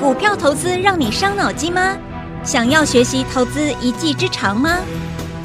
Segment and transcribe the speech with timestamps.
[0.00, 1.96] 股票投资让你伤脑筋吗？
[2.42, 4.80] 想要学习投资一技之长吗？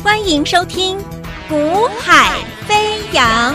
[0.03, 0.97] 欢迎收听
[1.47, 3.53] 《股海飞扬》。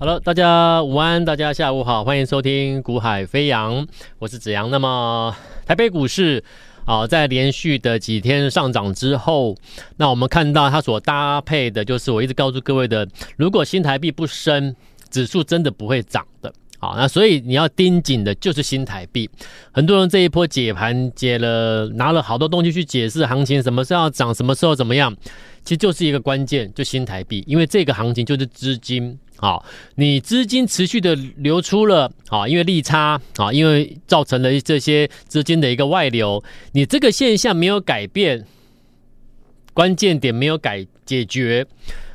[0.00, 3.86] Hello，大家午安，大家下午好，欢迎收听《股海飞扬》，
[4.18, 4.70] 我是子阳。
[4.70, 5.36] 那么，
[5.66, 6.42] 台北股市。
[6.84, 9.54] 啊，在连续的几天上涨之后，
[9.98, 13.06] 那我们看到它所搭配的就是我一直告诉各位的，
[13.36, 14.74] 如果新台币不升，
[15.12, 16.52] 指数真的不会涨的。
[16.80, 19.30] 好，那所以你要盯紧的就是新台币。
[19.70, 25.14] 很多人这一波解盘解了，拿了好多东西去解释行情，什么时候要涨，什么时候怎么样，
[25.62, 29.16] 其实就是一个关键，就新台币，因为这个行情就是资金。
[29.36, 36.42] 好，你资金持续的流出了，好，因为利差，啊，因为造成了这些资金的一个外流，
[36.72, 38.44] 你这个现象没有改变，
[39.72, 41.66] 关键点没有改解决，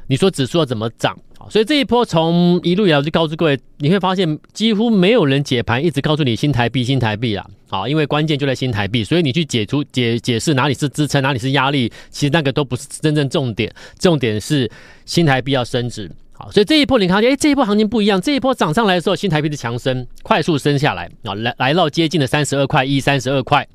[0.07, 1.17] 你说指数要怎么涨？
[1.49, 14.69] 所以这一波从一路以来我就告诉各位，你会发现几乎没有人解盘，一直告诉你新台币、新台币啦，好，因为关键就在新台币，所以你去解除解解释哪里是支撑，哪里是压力，其实那个都不是真正重点，重点是
[15.05, 16.11] 新台币要升值。
[16.33, 18.19] 好，所以这一波你看，哎，这一波行情不一样。
[18.19, 23.67] 这一波涨上来的时候，新台币的强升，快速升下来啊，来来到接近了三十二块一、三十二块。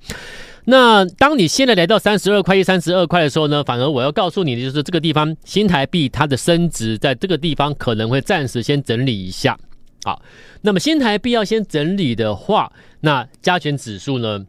[0.64, 9.58] 那当你现在来到三十二块一、三十二块的时候呢，反而我要告诉你的就是，这个地方新台币它的升值，在这个地方可能会暂时先整理一下。
[10.04, 10.22] 好，
[10.60, 14.46] 那么新台币要先整理的话，那加权指数呢，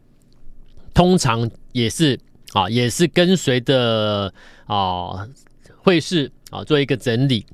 [0.92, 2.18] 通常也是
[2.52, 4.32] 啊，也是跟随着
[4.66, 5.26] 啊
[5.78, 7.44] 汇市啊做一个整理。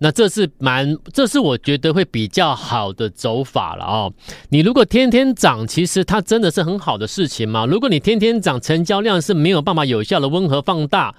[0.00, 4.12] 那这是蛮，这是我觉得会比较好的走法了哦。
[4.50, 7.66] 你如果天天涨，其实它真的是很好的事情嘛。
[7.66, 11.14] 如果你天天涨，成交量是没有办法有效的温和放大，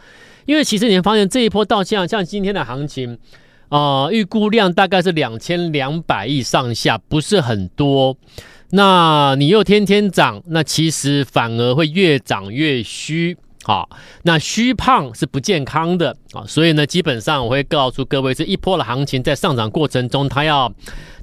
[0.45, 3.17] 因为其实你会发现这一波到像像今天的行情，
[3.67, 8.15] 啊、预估量大概是两千两百亿上下，不是很多。
[8.71, 13.35] 那你又天天涨，那其实反而会越涨越虚。
[13.69, 13.87] 好，
[14.23, 20.73] 那虚胖是不健康的啊，所以呢，基本上我会告诉各位，这一波的行情在上涨过程中，它要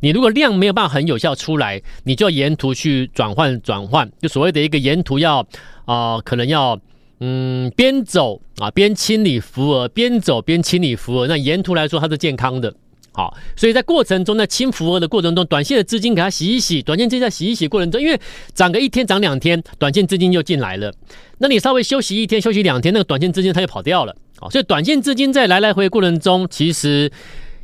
[0.01, 5.45] 你如果量没有办法很有效出来，你就要沿途去转换转换，就所谓的一个沿途要
[5.87, 6.79] 啊、可能要
[7.19, 12.73] 嗯边走啊边清理浮额，边走边清理浮额，那沿途来说它是健康的。
[13.17, 18.21] 好，所以在过程中，在清浮额的过程中，短线的资金给它洗一洗，短线资金在洗一洗过程中，因为
[18.53, 20.93] 涨个一天涨两天，短线资金就进来了，
[21.39, 24.15] 那你稍微休息一天休息两天，那个短线资金它就跑掉了。
[24.39, 27.11] 好，所以短线资金在来来回过程中，其实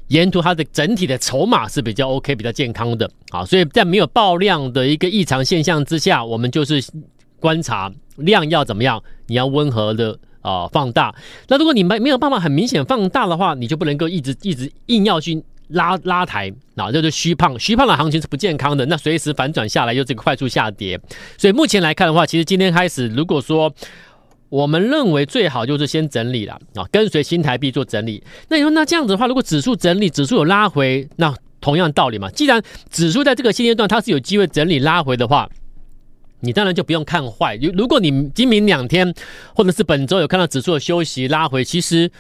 [0.09, 3.11] 沿途它的整体的筹码是比较 OK、比较健康的。
[3.29, 6.83] 好，所以在没有爆量的一个异常现象之下，我们就是
[7.39, 10.19] 观察量要怎么样，你要温和的。
[10.43, 11.15] 啊、放大。
[11.49, 17.59] 那如果你没没有办法很明显放大的话，你就不能够一直一直硬要去拉拉抬，啊，就是虚胖。
[17.59, 18.85] 虚胖的行情是不健康的。
[18.87, 21.01] 那随时反转下来又这个快速下跌。
[21.39, 23.73] 所以目前来看的话，其实今天开始，如果说
[24.49, 28.23] 我们认为最好就是先整理了啊，跟随新台币做整理。
[28.49, 32.29] 那你说那这样子的话，如果指数整理，指数有拉回，那同样道理嘛。
[32.33, 32.61] 既然
[32.91, 35.49] 指数在这个现阶段它是有机会整理拉回的话。
[36.45, 37.57] 你当然就不用看坏。
[37.63, 39.15] 如如果你今明两天
[39.55, 42.11] 或者是本周有看到指数的休息拉回，其实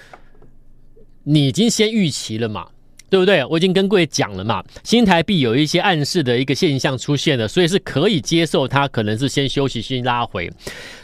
[1.24, 2.68] 你已经先预期了嘛，
[3.10, 3.44] 对不对？
[3.46, 10.50] 我已经跟各位讲了嘛，新台币有一些暗示的一个现象出现了，所以是可以接受它可能是先休息先拉回。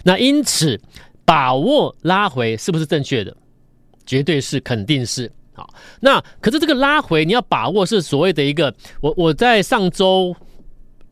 [0.05, 0.81] 那因此
[1.25, 3.37] 把握拉回是不是正确的？
[4.07, 5.31] 绝对是，肯定是。
[5.55, 10.35] 好，那可是这个拉回你要把握是所谓的一个，我我在上周、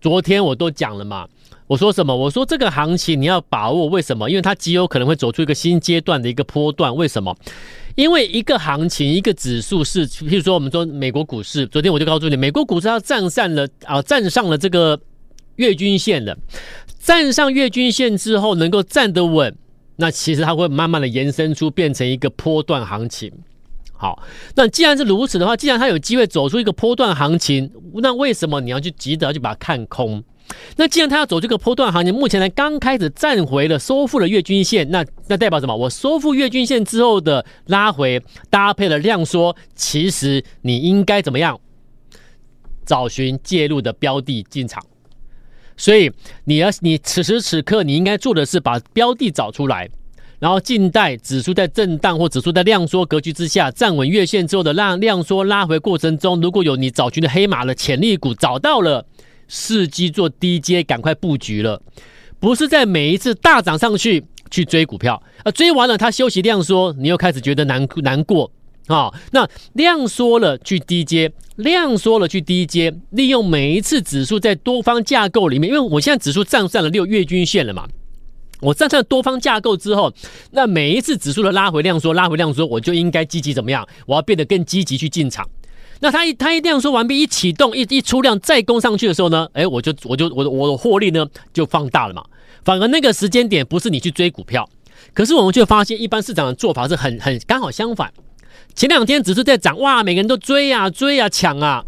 [0.01, 1.29] 昨天我都讲了嘛。
[1.67, 2.15] 我说什么？
[2.15, 4.31] 我说这个行情你要把握，为什么？
[4.31, 6.95] 因为它极有可能会走出一个新阶段的一个波段。
[6.95, 7.37] 为什么？
[7.97, 15.01] 因为一个行情，一个指数是，譬如说我们说美国股市，昨天我就告诉你，美国股市它站上了啊，站上了这个
[15.57, 16.39] 月均线的，
[17.01, 19.57] 站上月均线之后能够站得稳，
[19.97, 23.33] 那其实它会慢慢的延伸出变成一个波段行情。
[23.93, 24.23] 好，
[24.55, 30.23] 那既然是如此的话，既然它有机会走出一个波段行情，那为什么你要去急着去把它看空？
[30.77, 35.75] 那既然他要走这个波段行情，目前呢刚开始站回了，收复了月均线，那那代表什么？
[35.75, 41.59] 我收复月均线之后的拉回，搭配了量缩，其实你应该怎么样？
[42.85, 44.85] 找寻介入的标的进场。
[45.77, 46.13] 所以
[46.45, 49.89] 你要你此时此刻你应该做的是把标的找出来，
[50.39, 59.05] 然后静待指数在震荡或指数在量缩格局之下站稳月线之后的让量缩拉回过程中，如果有你找寻的黑马的潜力股找到了。
[59.49, 61.81] 伺机做低阶，赶快布局了，
[62.39, 68.51] 不是在每一次大涨上去去追股票，啊，追完了它休息量缩，你又开始觉得难难过，
[68.87, 77.87] 啊，那量缩了去低阶，量缩了去低阶，利用每一次指数在多方架构里面，因为我现在指数站上了六月均线了嘛，
[78.61, 80.13] 我站上多方架构之后，
[80.51, 83.87] 那每一次指数的拉回量缩，拉回量缩，我就应该积极怎么样？
[84.07, 85.49] 我要变得更积极去进场。
[86.01, 92.25] 那它一它一定要说完毕，一启动，一一出量再攻上去的时候呢，哎，我就我就我我的获利呢就放大了嘛。
[92.65, 94.69] 反而那个时间点不是你去追股票，
[95.15, 98.13] 可是我们却发现一般市场的做法是很很刚好相反。
[98.75, 101.85] 前两天指数在涨，哇，每个人都追啊追啊抢啊。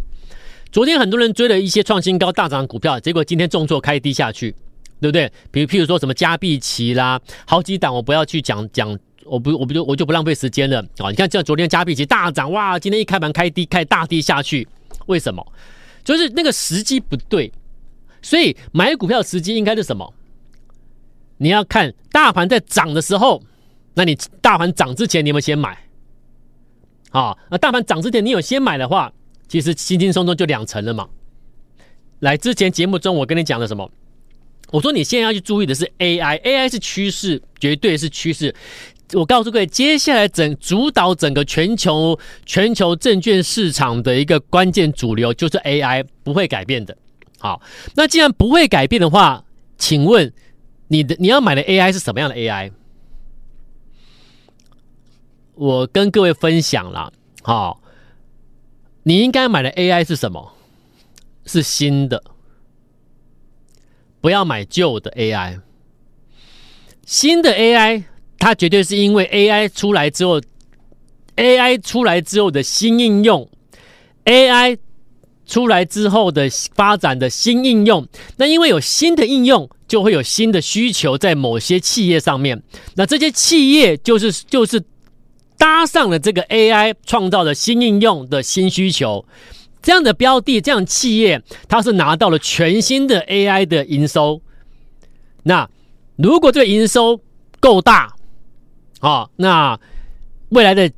[0.70, 4.52] 昨天很多人追了一些创新高大涨的股票，结果今天重挫开低下去，
[5.00, 5.30] 对不对？
[5.50, 11.10] 比如譬如说什么加必奇啦，好几档我不要去讲讲，我不我不就我就不浪费时间了啊！
[11.10, 14.66] 你看，像昨天加必奇大涨，哇，今天一开盘开低开大低下去，
[15.06, 15.46] 为什么？
[16.04, 17.52] 就是那个时机不对，
[18.22, 20.14] 所以买股票的时机应该是什么？
[21.36, 23.42] 你要看大盘在涨的时候，
[23.94, 25.78] 那你大盘涨之前你有没有先买？
[27.10, 29.12] 啊，那大盘涨之前，你有先买的话，
[29.48, 31.08] 其实轻轻松松就两成了嘛。
[32.20, 33.90] 来，之前节目中我跟你讲了什么？
[34.70, 38.54] 我说你现在要去注意的是 AI，AI 是趋势，绝对是趋势。
[39.14, 46.96] 我告诉各位，接下来整主导整个全球全球证券市场的一个关键主流就是 AI，不会改变的。
[47.38, 47.62] 好，
[47.94, 49.44] 那既然不会改变的话，
[49.78, 50.32] 请问
[50.88, 52.72] 你的你要买的 AI 是什么样的 AI？
[55.54, 57.12] 我跟各位分享了，
[57.42, 57.80] 好，
[59.04, 60.54] 你应该买的 AI 是什么？
[61.46, 62.22] 是新的，
[64.20, 65.62] 不要买旧的 AI。
[67.06, 68.04] 新的 AI，
[68.38, 70.40] 它绝对是因为 AI 出来之后
[71.36, 73.48] ，AI 出来之后的新应用
[74.24, 74.78] ，AI
[75.46, 78.06] 出来之后的发展的新应用。
[78.36, 82.62] 那因为有新的应用，就会有新的需求在某些企业上面。
[82.94, 84.82] 那这些企业就是就是。
[85.60, 89.26] 搭上了这个 AI 创造的新应用的新需求，
[89.82, 94.40] 这样的标的，这样企业，它是拿到了全新的 AI 的营收。
[95.42, 95.68] 那
[96.14, 97.20] 如果这个营收
[97.58, 98.14] 够大，
[99.00, 99.78] 啊，那
[100.50, 100.90] 未来的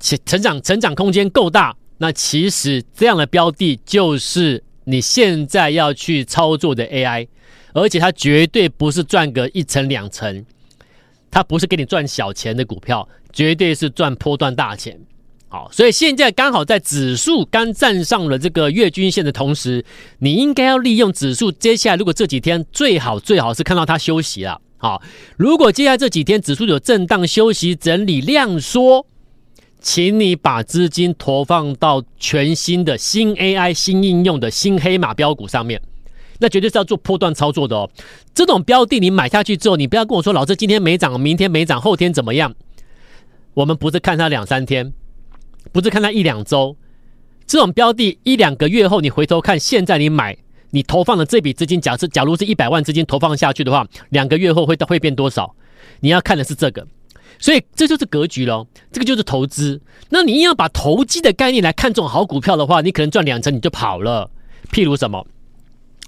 [0.00, 7.28] 成长成长空间够大，那其实这样的标的就是你现在要去操作的 AI，
[7.72, 10.44] 而且它绝对不是赚个一成两成，
[11.30, 13.08] 它不是给你赚小钱的股票。
[13.34, 15.00] 绝对是赚波段大钱，
[15.48, 19.82] 好，所以现在刚好在指数刚站上了这个月均线的同时，
[20.18, 21.50] 你应该要利用指数。
[21.50, 25.00] 接下来如果这几天最好最好是看到它休息了，好，
[25.36, 29.06] 如果接下来这几天指数有震荡休息整理量缩，
[29.80, 35.80] 请你把资金投放到全新的新 AI 新应用的新黑马标股上面，
[36.40, 37.88] 那绝对是要做波段操作的哦。
[38.34, 42.52] 这种标的你买下去之后，你不要跟我说老师今天没涨，明天没涨，后天怎么样？
[43.54, 44.92] 我们不是看它两三天，
[45.70, 46.76] 不是看它一两周，
[47.46, 50.36] 这种标的一两个月后，你回头看，现在你买，
[50.72, 55.54] 你投放的这笔资金，假设假如是一百万资金投放下去的话，两个月后会会变多少？
[56.00, 56.86] 你要看的是这个，
[57.38, 59.80] 所以这就是格局喽，这个就是投资。
[60.08, 64.30] 那你硬要把投机的概念来看中好股票的话，你可能赚两成你就跑了。
[64.72, 65.26] 譬如什么？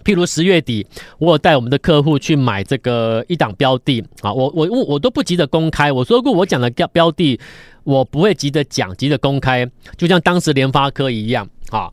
[0.05, 0.87] 譬如十月底，
[1.19, 5.90] 我有带我们的客户去买这个一档标的啊，我我我我都不急着公开。
[5.90, 7.40] 我说过，我讲的标标的，
[7.84, 9.67] 我不会急着讲，急着公开。
[9.96, 11.90] 就像当时联发科一样啊，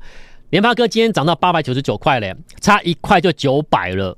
[0.51, 4.15] 联发科今天涨到八百九十九块嘞，差一块就九百了。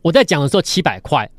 [0.00, 1.30] 我在讲的时候七百块，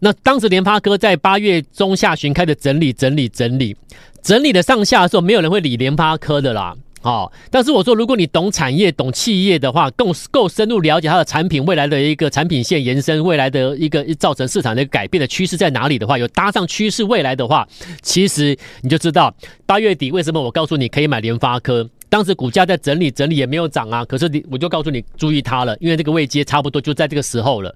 [0.00, 3.76] 那当时联发科在八月中下旬开始整理整理整理，
[4.20, 6.74] 整理的上下的时候，没有人会理联发科的啦。
[7.02, 17.68] 好，但是我说，如果你懂产业、懂企业的话，更够深入了解它的产品未来的一个产品线延伸，未来的一个造成市场的改变的趋势在哪里的话，有搭上趋势未来的话，
[18.02, 19.32] 其实你就知道
[19.66, 21.88] 八月底为什么我告诉你可以买联发科。
[22.14, 27.74] 当时股价在整理整理也没有涨啊，可是你我就告诉你注意它了，因为这个位阶差不多就在这个时候了。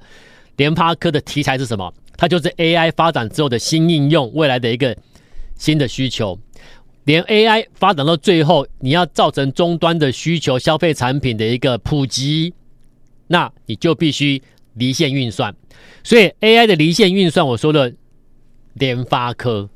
[0.55, 1.93] 联发科的题材是什么？
[2.17, 4.97] 它就是 AI 发展之后的新应用，未来的一个
[5.57, 6.39] 新的需求。
[7.03, 12.55] 连 AI 发展到最后，你要造成终端的需求、消费产品的一个普及，
[13.27, 14.41] 那你就必须
[14.75, 15.53] 离线运算。
[16.05, 17.91] 所以 AI 的离线运算，我说了
[18.75, 19.69] 联发科，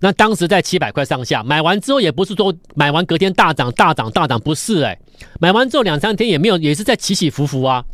[0.00, 4.98] 那当时在七百块上下，买完之后也不是说买完隔天大涨、大涨、大涨，不是哎、
[5.40, 7.84] 买完之后两三天也没有，也是在起起伏伏啊。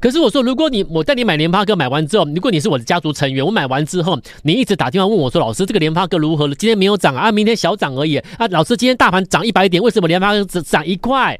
[0.00, 6.54] 可是我说，如果你我带你买联发科，买完之后，如果你是我的家族成员，我买完之后，你一直打电话问我说：“老师，这个联发科如何了？
[6.56, 11.38] 今天没有涨啊，明天小涨而已啊。”老师，今天大盘涨一百点，为什么联发科只涨一块？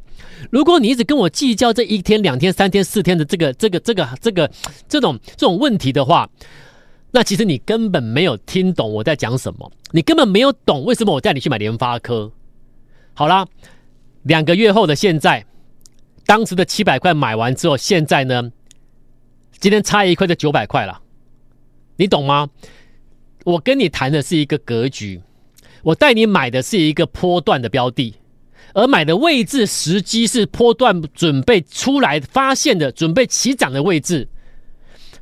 [0.53, 4.49] 如果你一直跟我计较这一天、两天、三天、四天的这个、这个、这个、这个
[4.89, 6.31] 这种这种问题的话，
[7.15, 12.33] 那其实你根本没有听懂我在讲什么，你根本没有懂为什么我带你去买联发科。
[13.13, 13.47] 好啦，
[14.23, 15.45] 两个月后的现在，
[16.25, 18.51] 当时的七百块买完之后，现在呢，
[19.59, 21.03] 今天差一块就九百块了，
[21.97, 22.49] 你懂吗？
[23.45, 25.21] 我跟你谈的是一个格局，
[25.83, 28.15] 我带你买的是一个波段的标的，
[28.73, 34.29] 而买的位置时机是波段准备出来发现的，准备起涨的位置。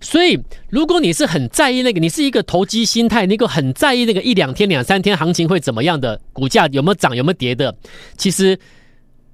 [0.01, 0.41] 所以，
[0.71, 7.77] 如果你是很在意那个，你是一个投机心态，那个很在意那个一两天、两三天行情会怎么样的，股价有没有涨、有没有跌的，
[8.17, 8.59] 其实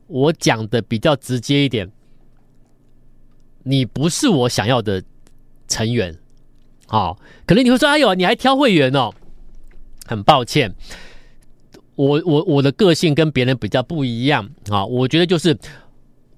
[0.08, 1.88] 我讲的比较直接一点，
[3.62, 5.02] 你不是我想要的
[5.68, 6.12] 成员。
[6.88, 9.12] 好，可能你会说：“哎呦，你还挑会员哦？”
[10.04, 10.75] 很抱歉，
[11.94, 14.85] 我我我的个性跟别人比较不一样啊。
[14.85, 15.56] 我觉得就是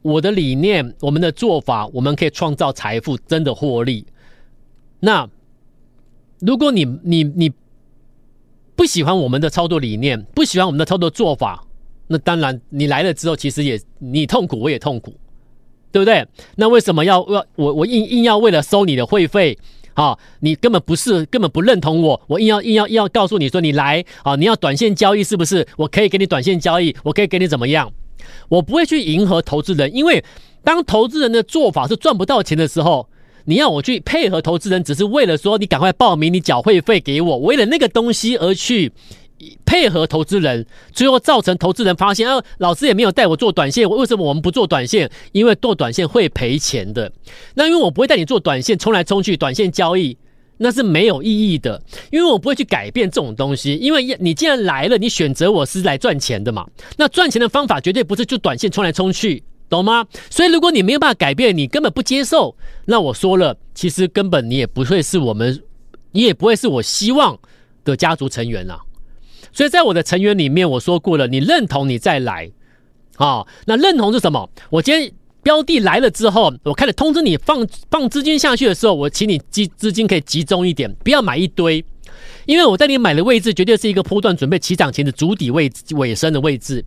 [0.02, 4.06] 我的理念、我们的做法，我们可以创造财富，真的获利。
[5.00, 5.28] 那
[6.40, 7.52] 如果你你你
[8.76, 11.64] 不喜欢我们的操作理念，不喜欢我们的操作做法，
[12.07, 15.12] 那当然你来了之后，其实也你痛苦，我也痛苦，
[15.90, 16.26] 对不对？
[16.57, 19.59] 那为什么要要我我硬硬要为了收你的会费
[19.95, 20.17] 啊？
[20.40, 25.67] 你根本不是根本不认同我，我硬要硬要硬要告诉你说你来啊，你要短线交易是不是？
[25.76, 27.93] 我可以给你短线交易，我可以给你怎么样？
[28.49, 30.25] 我不会去迎合投资人，因为
[30.62, 33.09] 当投资人的做法是赚不到钱的时候。
[33.49, 38.93] 你要我去配合投资人，只是为了说你赶快报名，你缴会费给我，为了那个东西而去
[39.64, 45.11] 配合投资人，最后造成投资人发现啊，老师也没有带我做短线，为什么我们不做短线？
[45.33, 47.11] 因为做短线会赔钱的。
[47.55, 50.14] 那因为我不会带你做短线，冲来冲去，短线交易
[50.59, 53.76] 那是没有意义的，因为我不会去改变这种东西。
[53.76, 56.67] 因为你既然来了，你选择我是来赚钱的嘛，
[56.99, 59.43] 那赚钱的方法绝对不是就短线冲来冲去。
[59.68, 60.06] 懂吗？
[60.30, 62.56] 所以如果你没有办法改变，你根本不接受，
[62.87, 65.62] 那我说了，其实根本你也不会是我们，
[66.12, 67.38] 你也不会是我希望
[67.84, 68.80] 的家族成员啊。
[69.52, 72.50] 所以在我的成员里面，我说过了，你认同你再来，
[73.16, 74.48] 啊，那认同是什么？
[74.70, 81.84] 我今天标的来了之后，我开始通知你放放资金下去的时候，我请你集资金可以集中一点，不要买一堆，
[82.46, 86.84] 因为我在你买的位置绝对是一个波段准备起涨前的筑底位置尾声的位置。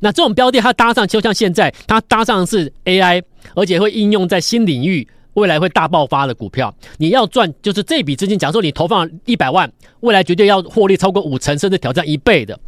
[0.00, 3.22] 那这种标的，它搭上就像现在，它搭上是 AI，
[3.54, 6.74] 而且会应用在新领域，未来会大爆发的股票。
[6.98, 9.70] 你要赚，就是这笔资金，假如说你投放一百万，
[10.00, 12.58] 未来绝对要获利超过五成，甚至挑战一倍的。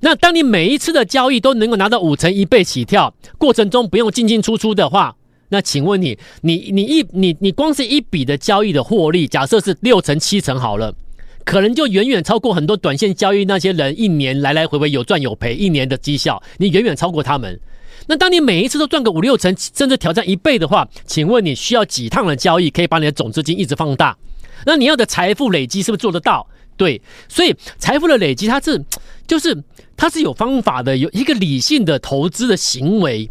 [0.00, 5.16] 那当你每一次的交易都能够拿到五成一倍起跳，过程中不用进进出出的话，
[5.48, 10.94] 那请问你，你你一你你光是一笔的交易的获利，假设是六成七成好了。
[11.46, 17.58] 可能就远远超过很多短线交易那些人一年来来回回有赚有赔一年的绩效，你远远超过他们。
[18.08, 24.16] 那当你每一次都赚个五六成，甚至挑战一倍的话，请问你需要几趟的交易可以把你的总资金一直放大？
[24.66, 26.44] 那你要的财富累积是不是做得到？
[26.76, 28.84] 对，所以财富的累积它是
[29.26, 29.56] 就是
[29.96, 33.30] 它是有方法的，有一个理性的投资的行为，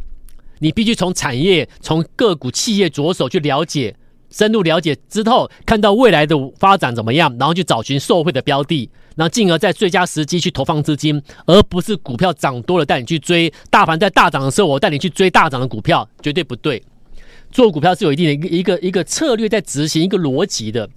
[0.60, 3.93] 你必须从产业、从个股企业着手去了解。
[4.36, 16.84] 深入了解之后，看到未来的发展怎么样，然后去找寻受惠的标的，然后进而在最佳时机去投放资金，而不是股票涨多了带你去追，大盘在大涨的时候我带你去追大涨的股票，绝对不对。
[17.50, 20.89] 做股票是有一定的一个一个一个策略在执行，一个逻辑的。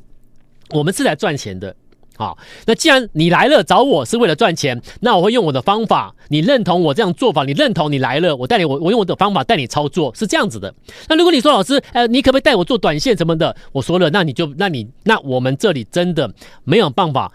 [0.70, 1.76] 我们是来赚钱的。
[2.18, 6.12] 好，那既然你来了找我是为了赚钱，那我会用我的方法。
[6.30, 7.44] 你认同我这样做法？
[7.44, 10.74] 你认同你来了，我带你我我用我的方法带你操作，是这样子的。
[11.08, 13.54] 那如果你说老师，呃，你可不可以带我做短线什么的？
[13.70, 16.28] 我说了，那你就那你那我们这里真的
[16.64, 17.32] 没有办法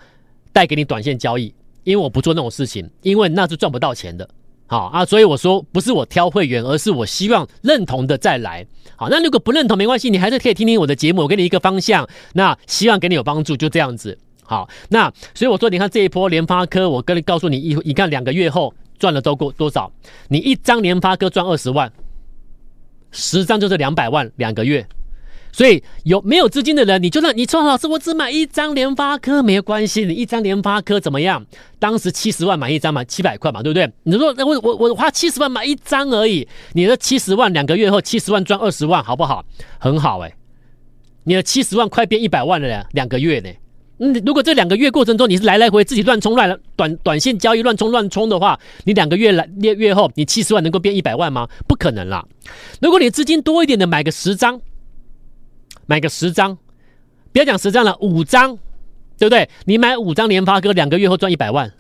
[0.52, 1.54] 带给你短线交易，
[1.86, 4.28] 因为我不做那种事情，因为那是赚不到钱的。
[4.68, 8.68] 好啊，所以我说不是我挑会员，而是我希望认同的再来。
[8.98, 14.18] 好，那如果不认同没关系，你还是可以听听我的节目，我给你一个方向，那希望给你有帮助，就这样子。
[14.46, 19.92] 好，那所以我说，你看这一波联发科，我跟你告诉你，一你看两个月后赚了都够多少？
[20.28, 21.92] 你一张联发科赚二十万，
[23.12, 24.86] 十张就是两百万，两个月。
[25.56, 31.46] 所以有没有资金的人，你就算你说老师，我只买一张联发科没有关系，你一张联发科怎么样？
[31.78, 33.88] 当时七十万买一张嘛，七百块嘛，对不对？
[34.02, 39.46] 你说那我我我花七十万买一张而已，你的七十万两个月后七十万赚二十万，好不好？
[39.78, 40.34] 很好哎、
[41.24, 43.50] 你的七十万快变一百万了，两个月呢。
[44.00, 51.48] 嗯，如果这两个月过程中你是来来回自己乱冲乱短短线交易乱冲乱冲的话，你两个月来月月后你七十万能够变一百万吗？
[51.68, 52.26] 不可能啦！
[52.82, 54.60] 如果你资金多一点的，买个十张，
[55.86, 56.58] 买个十张，
[57.32, 58.58] 不要讲十张了，五张，
[59.20, 59.48] 对不对？
[59.66, 61.72] 你买五张联发科，两个月后赚一百万，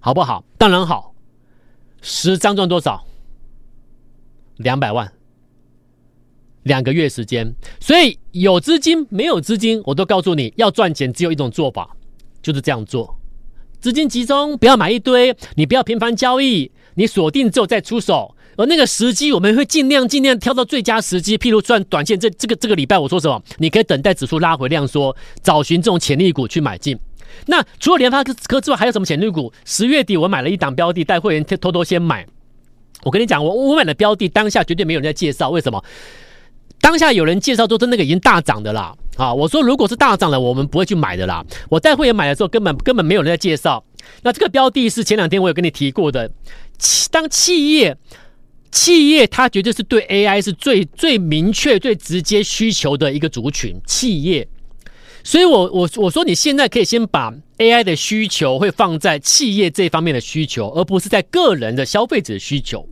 [0.00, 0.44] 好不好？
[0.56, 1.14] 当然好。
[2.00, 3.04] 十张赚多少？
[4.56, 5.12] 两百万。
[6.64, 7.54] 两个月时间。
[7.80, 11.96] 所以有资金没有资金，我都告诉你要赚钱，只有一种做法，
[12.42, 13.16] 就是这样做。
[13.80, 18.34] 资金集中，不要买一堆，你不要频繁交易，你锁定之后再出手。
[18.56, 21.36] 而那个时机，我们会尽量尽量挑到最佳时机。
[21.36, 23.42] 譬如赚短线，这这个这个礼拜我说什么？
[23.58, 26.96] 你可以等待指数拉回量缩，找寻这种潜力股去买进。
[27.46, 29.52] 那除了联发科之外，还有什么潜力股？
[29.64, 32.24] 十月底我买了一档标的，带会员偷偷先买。
[33.02, 35.84] 我跟你讲，我我买的标的当下绝对没有人在介绍，为什么？
[36.84, 38.94] 当下有人介绍都是那个已经大涨的啦。
[39.16, 41.42] 啊，我说如果是大涨了，我们不会去买的啦。
[41.70, 43.82] 我带会员买的时候，根本根本没有人在介绍。
[44.22, 46.30] 那这个标的是前两天我有跟你提过的，
[47.10, 47.96] 当企业。
[48.70, 53.80] 企业它绝对是对 AI 是最最明确、最直接需求的一个族群。
[53.86, 54.46] 企业，
[55.22, 62.84] 所以我我我说你现在可以先把 AI 的需求会放在企业这方面的需求，而不是在个人的消费者需求。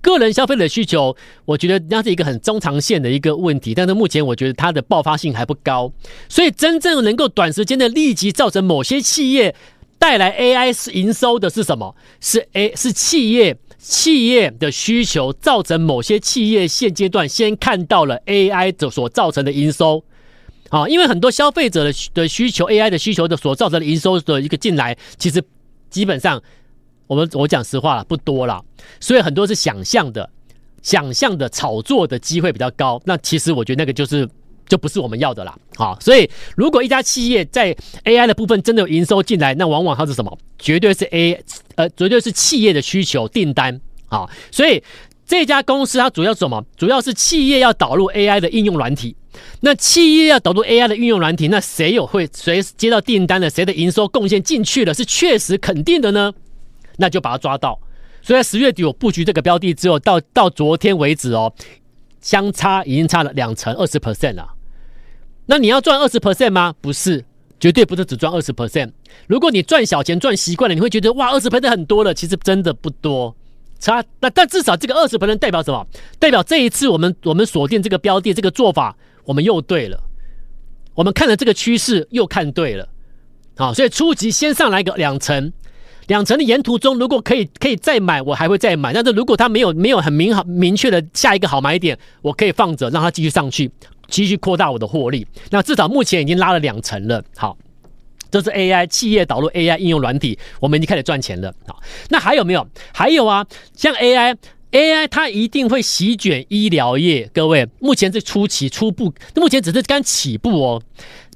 [0.00, 5.92] 个人消费者的需求，我觉得那是一个很中长线的一个问题，但是目前我觉得它的爆发性还不高。
[6.28, 9.54] 所以真正能够短时间的立即造成某些企业
[9.98, 11.94] 带来 AI 是营收的是什么？
[12.20, 13.56] 是 A 是企业。
[13.80, 20.02] 企业的需求造成某些企业现阶段先看到了 AI 的所造成的营收，
[20.68, 25.40] 啊，因为很多消费者的的需求，AI 的需求的所造成的营收的一个进来，其实
[25.90, 26.42] 基本上
[27.08, 28.64] 我们我讲实话了，不多了，
[29.00, 30.30] 所以很多是想象的，
[30.82, 33.02] 想象的炒作的机会比较高。
[33.04, 34.28] 那其实我觉得那个就是
[34.68, 37.74] 就不是我们要的啦，好，所以如果一家企业在
[38.04, 40.38] AI 的部分真的有营收进来，那往往它是什么？
[40.58, 41.42] 绝对是 A。
[41.76, 44.82] 呃，绝对是企业的需求订单啊，所以
[45.24, 46.64] 这家公司它主要是什么？
[46.76, 49.14] 主要是企业要导入 AI 的应用软体。
[49.60, 56.32] 那企业要导入 AI 的应用软体，那谁有会谁接到订单的，谁的营收贡献进去了，是确实肯定的呢？
[56.98, 57.80] 那就把它抓到。
[58.20, 61.50] 所以在十月底我布局这个标的之后，到到昨天为止哦，
[62.20, 64.46] 相差已经差了两成二十 percent 了。
[65.46, 66.74] 那你要赚二十 percent 吗？
[66.82, 67.24] 不是。
[67.60, 68.92] 绝对不是只赚二十 percent。
[69.26, 72.14] 如果你赚小钱赚习惯了，你会觉得哇，二十 percent 很多了。
[72.14, 73.34] 其实真的不多，
[73.80, 75.84] 差那但至少这个二十 percent 代表什么？
[76.20, 80.00] 代表这一次我们我们锁定这个标的这个做法，我们又对了。
[80.94, 82.88] 我们看了这个趋势又看对了。
[83.56, 85.52] 好，所以初级先上来个两成，
[86.08, 88.92] 两成的沿途中如果可以可以再买，我还会再买。
[88.92, 93.70] 但是如果它没有没有很明好明确的下一个好买点，我可以放着让它继续上去。
[94.08, 97.22] 继续扩大我的获利，那至少目前已经拉了两成了。
[97.36, 97.54] 好，
[98.30, 101.52] 这是 AI 企业导入 AI 应用软体，我们已经开始赚钱了。
[101.66, 102.66] 好，那还有没有？
[102.90, 103.44] 还有啊，
[103.74, 107.30] 像 AI，AI 它一定会席卷医疗业。
[107.34, 110.82] 各位，目前是初期初步，目前只是刚起步哦。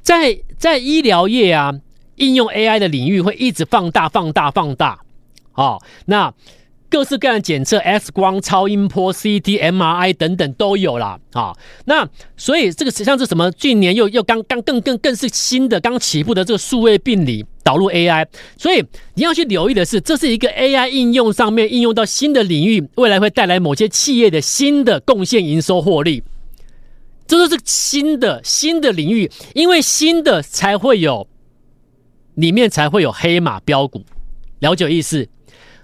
[0.01, 1.75] 在在医疗业啊，
[2.23, 5.01] 应用 AI 的领域会一直放大、放大、放大。
[5.53, 6.33] 好，那。
[6.93, 11.19] 各式各样检测，X 光、超音波、CT、MRI 等等都有啦。
[11.33, 11.57] 啊。
[11.87, 12.07] 那
[12.37, 13.51] 所以这个实际上是什么？
[13.53, 18.27] 近年又又刚刚更更更是新的刚起步的这个数位病理导入 AI，
[18.59, 26.23] 所以你要去留意的是，这是一个 AI 应用上面应用到新的领域，未来会带来某些企业的新的贡献、营收、获利。
[27.27, 31.27] 这都是新的新的领域，因为新的才会有
[32.35, 34.05] 里面才会有黑马标股，
[34.61, 35.29] 了解意思？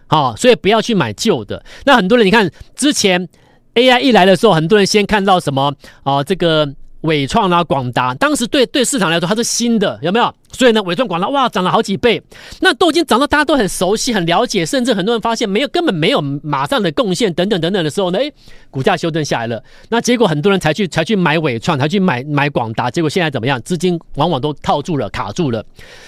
[0.06, 1.62] 好，所以不要去买旧的。
[1.84, 3.28] 那很多人，你看之前
[3.74, 6.24] AI 一来的时候，很多人先看到什么啊？
[6.24, 6.66] 这个
[7.02, 10.34] 伟创啊、广达，当时对对市场来说它是新的，有没有？
[10.52, 12.20] 所以呢，伟创、广达哇，涨了好几倍。
[12.60, 18.32] 那都已经涨到大家都很熟悉、很了解，甚至很多人发现没有，根本没有马上的贡献等等等等的时候呢，诶，
[18.70, 19.62] 股价修正下来了。
[19.90, 23.60] 那结果很多人才去才去买伟创，才去买买广达，结果现在怎么样？
[23.62, 25.64] 资金往往都套住了、卡住了。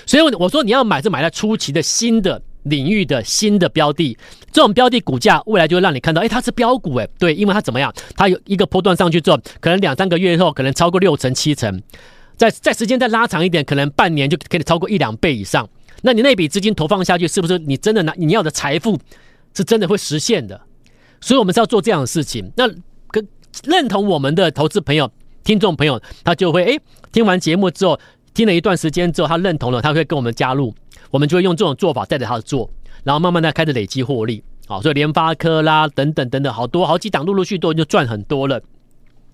[0.06, 2.42] 所以我说你要买，是买在初期的新的。
[2.64, 4.16] 领域的新的标的，
[4.52, 7.92] 这种标的股价未来就会让你看到，哎，它是标股，哎，对，因为它怎么样？
[8.16, 11.82] 它有一个波段上去之后，可能两三个月后，可能超过六成、七成，
[12.36, 15.68] 在在时间再拉长一点，可能半年就可以超过一两倍以上。
[16.02, 18.98] 那你那笔资金投放下去，是不是你真的拿你要的财富
[19.54, 20.60] 是真的会实现的？
[21.20, 22.50] 所以我们是要做这样的事情。
[22.56, 22.66] 那
[23.10, 23.26] 跟
[23.64, 25.10] 认同我们的投资朋友、
[25.44, 26.78] 听众朋友，他就会哎，
[27.12, 28.00] 听完节目之后，
[28.34, 30.74] 听了一段时间之后，他认同了，他会跟我们加入。
[31.10, 32.70] 我们就会用这种做法带着他做，
[33.02, 38.62] 然后慢慢的开始累积获利，好，所以联发科啦等等等等，好多好几档陆陆续续都就赚很多了。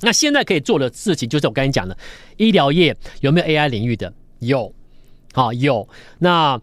[0.01, 1.95] 那现在可以做的事情就是我刚才讲的，
[2.39, 4.11] 医疗业有没有 AI 领域的？
[4.39, 4.73] 有，
[5.35, 5.87] 好有。
[6.19, 6.59] 那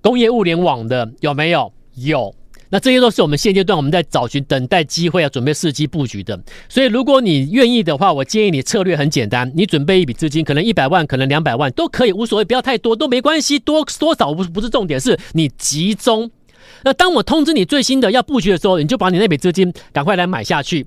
[0.00, 1.72] 工业物联网的有没有？
[1.96, 2.32] 有。
[2.74, 6.36] 那这些都是我们现阶段我们在找寻、等待机会要准备伺机布局的。
[6.68, 16.28] 所以，如果你愿意的话，我建议你策略很简单，你准备一笔资金，可能一百万，可能两百万都可以，无所谓，不要太多都没关系，多多少不不是重点，是你集中。
[16.82, 20.84] 那当我通知你最新的要布局的时候，你就把你那笔资金赶快来买下去。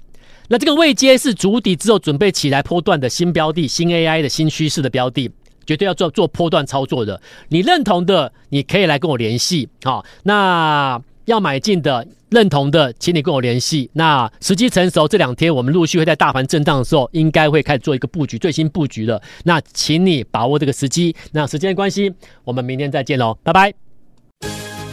[0.50, 5.32] 那这个位阶是筑底之后准备起来波段的新标的、新 AI 的新趋势的标的，
[5.66, 7.22] 绝对要做做波段操作的。
[7.48, 9.70] 你认同的，你可以来跟我联系。
[9.84, 13.90] 好，那要买进的、认同的，请你跟我联系。
[13.92, 19.22] 那时机成熟，这两天我们陆续会在大盘震荡的时候，应该会开始做一个布局，最新布局的。
[19.44, 21.14] 那请你把握这个时机。
[21.34, 22.14] 那时间关系，
[22.46, 23.74] 我们明天再见喽，拜拜。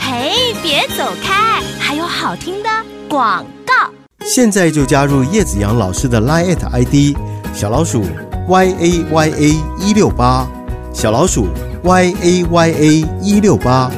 [0.00, 2.68] 嘿，别走开，还有好听的
[3.08, 3.72] 广告。
[4.18, 7.16] 现在就加入叶子阳老师的 Line ID
[7.54, 8.02] 小老鼠
[8.48, 10.50] y a y a 一六八，
[10.92, 11.46] 小老鼠
[11.84, 13.88] y a y a 一六八，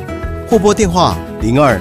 [0.51, 1.81] 或拨电话零二